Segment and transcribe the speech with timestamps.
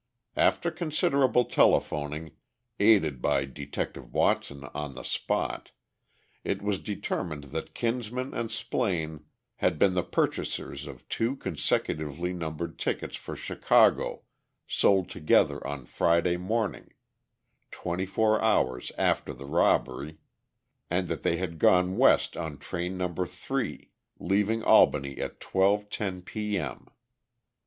[0.35, 2.31] After considerable telephoning,
[2.79, 5.69] aided by Detective Watson on the spot,
[6.43, 9.25] it was determined that Kinsman and Splaine
[9.57, 14.23] had been the purchasers of two consecutively numbered tickets for Chicago
[14.65, 16.93] sold together on Friday morning,
[17.69, 20.17] twenty four hours after the robbery,
[20.89, 23.07] and that they had gone west on Train No.
[23.13, 26.57] 3, leaving Albany at 12:10 p.
[26.57, 26.87] m.